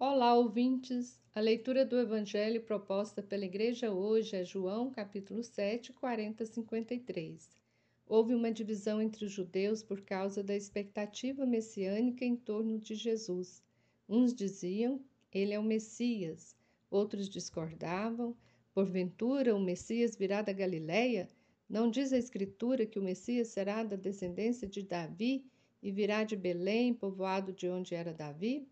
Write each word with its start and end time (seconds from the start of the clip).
Olá, 0.00 0.32
ouvintes! 0.32 1.20
A 1.34 1.40
leitura 1.40 1.84
do 1.84 1.98
Evangelho 1.98 2.62
proposta 2.62 3.20
pela 3.20 3.44
Igreja 3.44 3.90
hoje 3.90 4.36
é 4.36 4.44
João, 4.44 4.92
capítulo 4.92 5.42
7, 5.42 5.92
40 5.92 6.44
a 6.44 6.46
53. 6.46 7.50
Houve 8.06 8.32
uma 8.32 8.52
divisão 8.52 9.02
entre 9.02 9.24
os 9.24 9.32
judeus 9.32 9.82
por 9.82 10.02
causa 10.02 10.40
da 10.40 10.54
expectativa 10.54 11.44
messiânica 11.44 12.24
em 12.24 12.36
torno 12.36 12.78
de 12.78 12.94
Jesus. 12.94 13.60
Uns 14.08 14.32
diziam, 14.32 15.02
ele 15.32 15.52
é 15.52 15.58
o 15.58 15.64
Messias. 15.64 16.56
Outros 16.88 17.28
discordavam, 17.28 18.36
porventura 18.72 19.52
o 19.52 19.60
Messias 19.60 20.14
virá 20.14 20.42
da 20.42 20.52
Galileia? 20.52 21.28
Não 21.68 21.90
diz 21.90 22.12
a 22.12 22.18
Escritura 22.18 22.86
que 22.86 23.00
o 23.00 23.02
Messias 23.02 23.48
será 23.48 23.82
da 23.82 23.96
descendência 23.96 24.68
de 24.68 24.80
Davi 24.80 25.44
e 25.82 25.90
virá 25.90 26.22
de 26.22 26.36
Belém, 26.36 26.94
povoado 26.94 27.52
de 27.52 27.68
onde 27.68 27.96
era 27.96 28.14
Davi? 28.14 28.64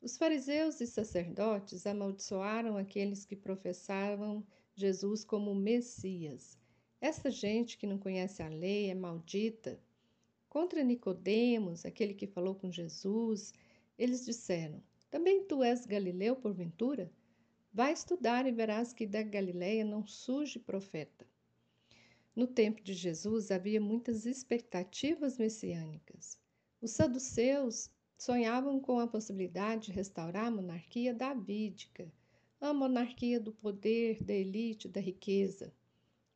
Os 0.00 0.16
fariseus 0.16 0.80
e 0.80 0.86
sacerdotes 0.86 1.86
amaldiçoaram 1.86 2.76
aqueles 2.76 3.24
que 3.24 3.34
professavam 3.34 4.46
Jesus 4.74 5.24
como 5.24 5.54
Messias. 5.54 6.56
Essa 7.00 7.30
gente 7.30 7.76
que 7.76 7.86
não 7.86 7.98
conhece 7.98 8.40
a 8.40 8.48
lei 8.48 8.90
é 8.90 8.94
maldita. 8.94 9.80
Contra 10.48 10.84
Nicodemos, 10.84 11.84
aquele 11.84 12.14
que 12.14 12.28
falou 12.28 12.54
com 12.54 12.70
Jesus, 12.70 13.52
eles 13.98 14.24
disseram: 14.24 14.80
Também 15.10 15.44
tu 15.44 15.64
és 15.64 15.84
galileu 15.84 16.36
porventura? 16.36 17.12
Vai 17.72 17.92
estudar 17.92 18.46
e 18.46 18.52
verás 18.52 18.92
que 18.92 19.06
da 19.06 19.22
Galileia 19.22 19.84
não 19.84 20.06
surge 20.06 20.58
profeta. 20.58 21.26
No 22.34 22.46
tempo 22.46 22.80
de 22.82 22.94
Jesus 22.94 23.50
havia 23.50 23.80
muitas 23.80 24.26
expectativas 24.26 25.36
messiânicas. 25.38 26.38
Os 26.80 26.92
saduceus 26.92 27.90
sonhavam 28.18 28.80
com 28.80 28.98
a 28.98 29.06
possibilidade 29.06 29.86
de 29.86 29.92
restaurar 29.92 30.46
a 30.46 30.50
monarquia 30.50 31.14
davídica, 31.14 32.12
a 32.60 32.74
monarquia 32.74 33.38
do 33.38 33.52
poder, 33.52 34.24
da 34.24 34.34
elite, 34.34 34.88
da 34.88 35.00
riqueza. 35.00 35.72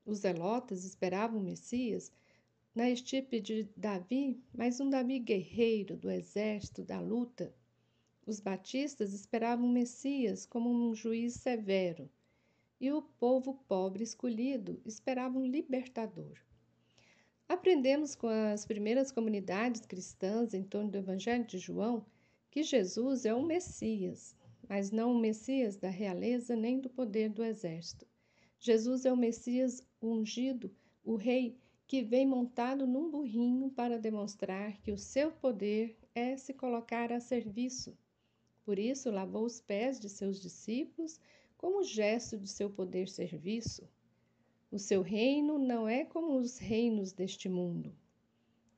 Os 0.06 0.18
zelotas 0.18 0.84
esperavam 0.84 1.40
o 1.40 1.42
Messias 1.42 2.12
na 2.72 2.88
estipe 2.88 3.40
de 3.40 3.68
Davi, 3.76 4.40
mas 4.54 4.78
um 4.78 4.88
Davi 4.88 5.18
guerreiro 5.18 5.96
do 5.96 6.08
exército, 6.08 6.84
da 6.84 7.00
luta. 7.00 7.52
Os 8.24 8.38
batistas 8.38 9.12
esperavam 9.12 9.66
o 9.66 9.72
Messias 9.72 10.46
como 10.46 10.70
um 10.70 10.94
juiz 10.94 11.34
severo, 11.34 12.08
e 12.80 12.92
o 12.92 13.02
povo 13.02 13.54
pobre 13.66 14.04
escolhido 14.04 14.80
esperava 14.84 15.36
um 15.36 15.46
libertador. 15.46 16.38
Aprendemos 17.52 18.14
com 18.14 18.28
as 18.28 18.64
primeiras 18.64 19.12
comunidades 19.12 19.84
cristãs 19.84 20.54
em 20.54 20.62
torno 20.62 20.90
do 20.90 20.96
Evangelho 20.96 21.44
de 21.44 21.58
João 21.58 22.02
que 22.50 22.62
Jesus 22.62 23.26
é 23.26 23.34
o 23.34 23.42
Messias, 23.42 24.34
mas 24.66 24.90
não 24.90 25.12
o 25.12 25.18
Messias 25.18 25.76
da 25.76 25.90
realeza 25.90 26.56
nem 26.56 26.80
do 26.80 26.88
poder 26.88 27.28
do 27.28 27.44
exército. 27.44 28.06
Jesus 28.58 29.04
é 29.04 29.12
o 29.12 29.16
Messias 29.18 29.86
ungido, 30.00 30.74
o 31.04 31.14
Rei 31.14 31.58
que 31.86 32.02
vem 32.02 32.26
montado 32.26 32.86
num 32.86 33.10
burrinho 33.10 33.68
para 33.68 33.98
demonstrar 33.98 34.80
que 34.80 34.90
o 34.90 34.96
seu 34.96 35.30
poder 35.30 35.98
é 36.14 36.38
se 36.38 36.54
colocar 36.54 37.12
a 37.12 37.20
serviço. 37.20 37.94
Por 38.64 38.78
isso, 38.78 39.10
lavou 39.10 39.44
os 39.44 39.60
pés 39.60 40.00
de 40.00 40.08
seus 40.08 40.40
discípulos 40.40 41.20
como 41.58 41.84
gesto 41.84 42.38
de 42.38 42.48
seu 42.48 42.70
poder 42.70 43.10
serviço. 43.10 43.86
O 44.72 44.78
seu 44.78 45.02
reino 45.02 45.58
não 45.58 45.86
é 45.86 46.02
como 46.02 46.38
os 46.38 46.56
reinos 46.56 47.12
deste 47.12 47.46
mundo. 47.46 47.94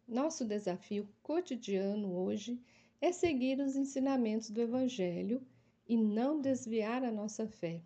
Nosso 0.08 0.44
desafio 0.44 1.08
cotidiano 1.22 2.16
hoje 2.16 2.60
é 3.00 3.12
seguir 3.12 3.60
os 3.60 3.76
ensinamentos 3.76 4.50
do 4.50 4.60
Evangelho 4.60 5.40
e 5.88 5.96
não 5.96 6.40
desviar 6.40 7.04
a 7.04 7.12
nossa 7.12 7.46
fé. 7.46 7.80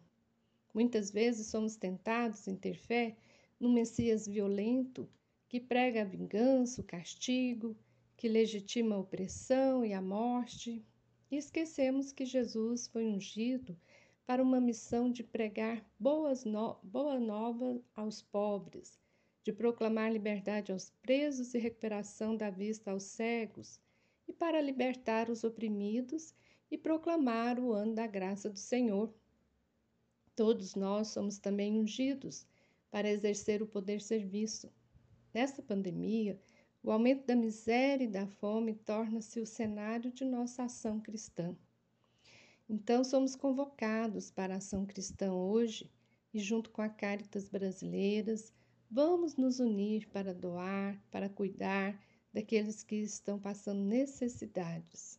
Muitas 0.72 1.10
vezes 1.10 1.48
somos 1.48 1.76
tentados 1.76 2.48
em 2.48 2.56
ter 2.56 2.78
fé 2.78 3.14
num 3.60 3.74
Messias 3.74 4.26
violento 4.26 5.06
que 5.46 5.60
prega 5.60 6.00
a 6.00 6.06
vingança, 6.06 6.80
o 6.80 6.84
castigo, 6.84 7.76
que 8.16 8.26
legitima 8.26 8.94
a 8.94 9.00
opressão 9.00 9.84
e 9.84 9.92
a 9.92 10.00
morte, 10.00 10.82
e 11.30 11.36
esquecemos 11.36 12.10
que 12.10 12.24
Jesus 12.24 12.88
foi 12.88 13.04
ungido 13.04 13.76
para 14.28 14.42
uma 14.42 14.60
missão 14.60 15.10
de 15.10 15.24
pregar 15.24 15.82
boas 15.98 16.44
no 16.44 16.74
boa 16.82 17.18
nova 17.18 17.80
aos 17.96 18.20
pobres, 18.20 19.00
de 19.42 19.50
proclamar 19.54 20.12
liberdade 20.12 20.70
aos 20.70 20.90
presos 21.00 21.54
e 21.54 21.58
recuperação 21.58 22.36
da 22.36 22.50
vista 22.50 22.90
aos 22.90 23.04
cegos, 23.04 23.80
e 24.28 24.32
para 24.34 24.60
libertar 24.60 25.30
os 25.30 25.44
oprimidos 25.44 26.34
e 26.70 26.76
proclamar 26.76 27.58
o 27.58 27.72
ano 27.72 27.94
da 27.94 28.06
graça 28.06 28.50
do 28.50 28.58
Senhor. 28.58 29.14
Todos 30.36 30.74
nós 30.74 31.08
somos 31.08 31.38
também 31.38 31.80
ungidos 31.80 32.46
para 32.90 33.08
exercer 33.08 33.62
o 33.62 33.66
poder 33.66 34.02
serviço. 34.02 34.70
Nesta 35.32 35.62
pandemia, 35.62 36.38
o 36.82 36.90
aumento 36.90 37.24
da 37.24 37.34
miséria 37.34 38.04
e 38.04 38.08
da 38.08 38.26
fome 38.26 38.74
torna-se 38.74 39.40
o 39.40 39.46
cenário 39.46 40.12
de 40.12 40.26
nossa 40.26 40.64
ação 40.64 41.00
cristã. 41.00 41.56
Então, 42.68 43.02
somos 43.02 43.34
convocados 43.34 44.30
para 44.30 44.54
a 44.54 44.56
ação 44.58 44.84
cristã 44.84 45.32
hoje 45.32 45.90
e, 46.34 46.38
junto 46.38 46.70
com 46.70 46.82
a 46.82 46.88
Caritas 46.88 47.48
Brasileiras, 47.48 48.52
vamos 48.90 49.36
nos 49.36 49.58
unir 49.58 50.06
para 50.08 50.34
doar, 50.34 51.00
para 51.10 51.28
cuidar 51.28 51.98
daqueles 52.32 52.82
que 52.82 52.96
estão 52.96 53.38
passando 53.38 53.80
necessidades. 53.80 55.18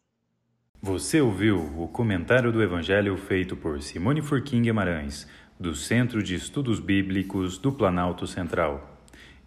Você 0.81 1.19
ouviu 1.19 1.59
o 1.77 1.87
comentário 1.87 2.51
do 2.51 2.63
Evangelho 2.63 3.17
feito 3.17 3.57
por 3.57 3.81
Simone 3.81 4.21
Furquim 4.21 4.61
Guimarães, 4.61 5.27
do 5.59 5.75
Centro 5.75 6.23
de 6.23 6.35
Estudos 6.35 6.79
Bíblicos 6.79 7.57
do 7.57 7.71
Planalto 7.71 8.25
Central. 8.25 8.97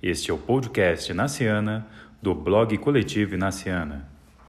Este 0.03 0.31
é 0.31 0.35
o 0.35 0.39
podcast 0.39 1.15
Naciana, 1.15 1.89
do 2.21 2.35
blog 2.35 2.77
Coletivo 2.77 3.37
Naciana. 3.39 4.11